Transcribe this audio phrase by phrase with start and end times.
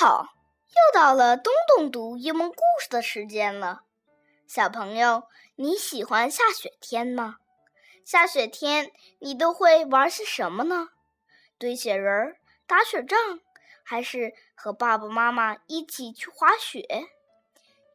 [0.00, 0.28] 好，
[0.68, 3.82] 又到了东东读英文故事的时间了。
[4.46, 5.24] 小朋友，
[5.56, 7.38] 你喜欢下雪天吗？
[8.04, 10.90] 下雪天你都会玩些什么呢？
[11.58, 13.18] 堆雪人、打雪仗，
[13.82, 16.86] 还是和爸爸妈妈一起去滑雪？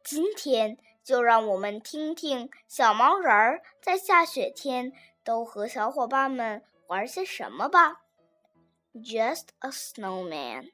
[0.04, 4.92] 今天就让我们听听小毛人儿在下雪天
[5.24, 8.02] 都和小伙伴们玩些什么吧。
[8.92, 10.70] Just a snowman.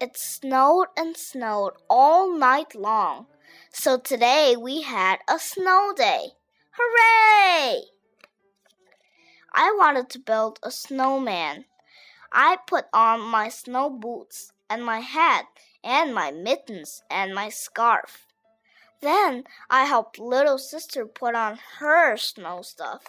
[0.00, 3.26] It snowed and snowed all night long,
[3.72, 6.34] so today we had a snow day.
[6.70, 7.82] Hooray!
[9.52, 11.64] I wanted to build a snowman.
[12.32, 15.46] I put on my snow boots and my hat
[15.82, 18.28] and my mittens and my scarf.
[19.00, 23.02] Then I helped little sister put on her snow stuff.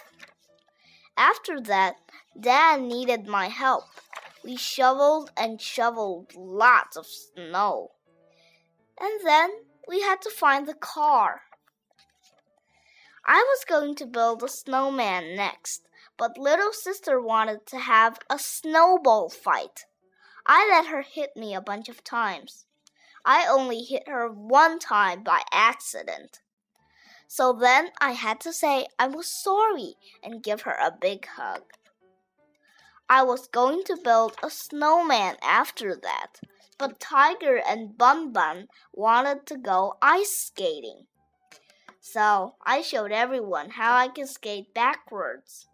[1.16, 1.98] After that,
[2.40, 3.84] Dad needed my help.
[4.44, 7.92] We shoveled and shoveled lots of snow.
[9.00, 9.52] And then
[9.88, 11.42] we had to find the car.
[13.26, 15.88] I was going to build a snowman next,
[16.18, 19.86] but little sister wanted to have a snowball fight.
[20.48, 22.66] I let her hit me a bunch of times.
[23.26, 26.40] I only hit her one time by accident.
[27.28, 29.94] So then I had to say I was sorry
[30.24, 31.62] and give her a big hug.
[33.12, 36.40] I was going to build a snowman after that,
[36.78, 41.08] but Tiger and Bun Bun wanted to go ice skating.
[42.00, 45.68] So I showed everyone how I can skate backwards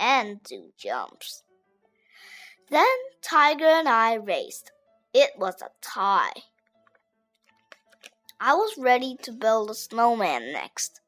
[0.00, 1.44] and do jumps.
[2.70, 2.84] Then
[3.22, 4.72] Tiger and I raced.
[5.12, 6.42] It was a tie.
[8.40, 11.00] I was ready to build a snowman next,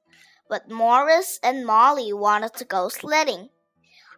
[0.48, 3.48] but Morris and Molly wanted to go sledding.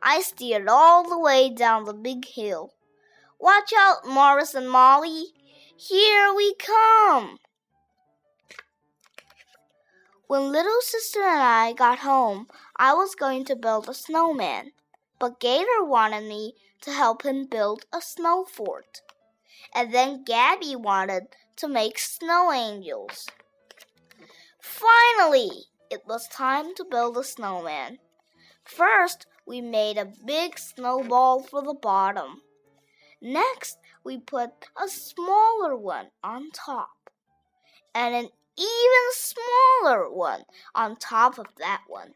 [0.02, 2.74] I steered all the way down the big hill.
[3.38, 5.26] Watch out, Morris and Molly!
[5.76, 7.38] Here we come!
[10.26, 14.72] When little sister and I got home, I was going to build a snowman,
[15.18, 19.00] but Gator wanted me to help him build a snow fort.
[19.74, 23.26] And then Gabby wanted to make snow angels.
[24.60, 25.50] Finally,
[25.90, 27.98] it was time to build a snowman.
[28.64, 32.42] First, we made a big snowball for the bottom.
[33.22, 34.50] Next, we put
[34.80, 37.10] a smaller one on top,
[37.94, 38.28] and an
[38.58, 40.42] even smaller one
[40.74, 42.12] on top of that one.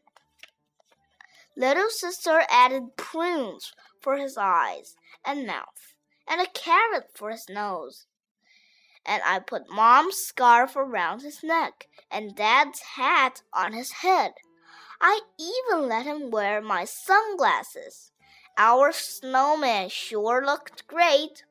[1.57, 5.95] Little sister added prunes for his eyes and mouth,
[6.29, 8.07] and a carrot for his nose.
[9.07, 14.33] And I put mom's scarf around his neck and dad's hat on his head.
[15.05, 18.13] I even let him wear my sunglasses.
[18.57, 21.43] Our snowman sure looked great.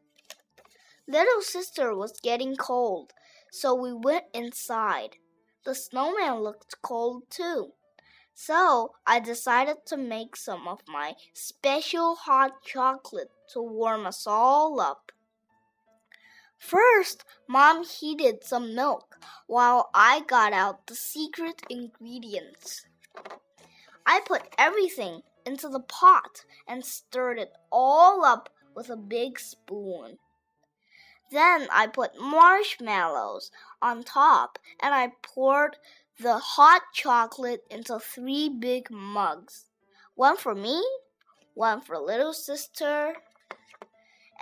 [1.05, 3.11] Little sister was getting cold,
[3.51, 5.17] so we went inside.
[5.65, 7.73] The snowman looked cold too.
[8.33, 14.79] So I decided to make some of my special hot chocolate to warm us all
[14.79, 15.11] up.
[16.57, 22.85] First, Mom heated some milk while I got out the secret ingredients.
[24.05, 30.17] I put everything into the pot and stirred it all up with a big spoon.
[31.31, 33.51] Then I put marshmallows
[33.81, 35.77] on top and I poured
[36.19, 39.65] the hot chocolate into three big mugs
[40.15, 40.83] one for me,
[41.53, 43.15] one for little sister,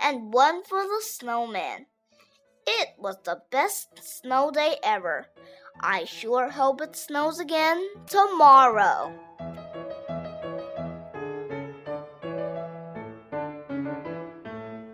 [0.02, 1.86] and one for the snowman.
[3.00, 5.26] Was the best snow day ever.
[5.80, 9.18] I sure hope it snows again tomorrow.